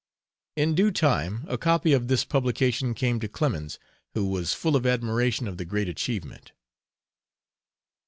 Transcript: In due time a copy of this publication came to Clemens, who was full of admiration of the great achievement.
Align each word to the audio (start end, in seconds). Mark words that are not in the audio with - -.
In 0.55 0.73
due 0.73 0.89
time 0.89 1.45
a 1.47 1.59
copy 1.59 1.93
of 1.93 2.07
this 2.07 2.25
publication 2.25 2.95
came 2.95 3.19
to 3.19 3.27
Clemens, 3.27 3.77
who 4.15 4.25
was 4.25 4.51
full 4.55 4.75
of 4.75 4.87
admiration 4.87 5.47
of 5.47 5.57
the 5.57 5.63
great 5.63 5.87
achievement. 5.87 6.53